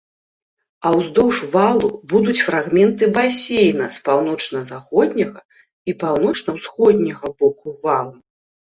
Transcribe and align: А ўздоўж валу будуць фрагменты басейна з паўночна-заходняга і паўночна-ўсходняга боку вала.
А 0.85 0.93
ўздоўж 0.99 1.37
валу 1.55 1.89
будуць 2.13 2.35
фрагменты 2.47 3.11
басейна 3.19 3.85
з 3.99 4.03
паўночна-заходняга 4.09 5.39
і 5.65 5.91
паўночна-ўсходняга 6.03 7.27
боку 7.39 7.81
вала. 7.89 8.17